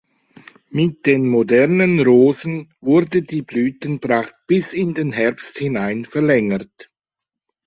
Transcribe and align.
Mit 0.71 1.05
den 1.05 1.27
modernen 1.29 1.99
Rosen 1.99 2.73
wurde 2.81 3.21
die 3.21 3.43
Blütenpracht 3.43 4.33
bis 4.47 4.73
in 4.73 4.95
den 4.95 5.11
Herbst 5.11 5.59
hinein 5.59 6.05
verlängert. 6.05 6.89